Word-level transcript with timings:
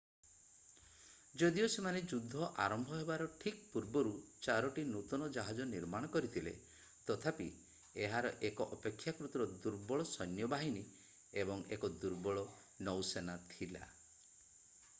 ଯଦିଓ 1.39 1.65
ସେମାନେ 1.71 1.99
ଯୁଦ୍ଧ 2.11 2.45
ଆରମ୍ଭ 2.63 2.93
ହେବାର 2.99 3.25
ଠିକ୍ 3.43 3.59
ପୂର୍ବରୁ 3.73 4.13
ଚାରୋଟି 4.47 4.85
ନୂତନ 4.93 5.27
ଜାହାଜ 5.35 5.67
ନିର୍ମାଣ 5.73 6.09
କରିଥିଲେ 6.15 6.53
ତଥାପି 7.09 7.47
ଏହାର 8.07 8.31
ଏକ 8.49 8.67
ଅପେକ୍ଷାକୃତ 8.77 9.47
ଦୁର୍ବଳ 9.67 10.07
ସୈନ୍ୟ 10.13 10.49
ବାହିନୀ 10.55 10.83
ଏବଂ 11.43 11.63
ଏକ 11.77 11.93
ଦୁର୍ବଳ 12.07 12.47
ନୌସେନା 12.89 13.37
ଥିଲା 13.53 13.89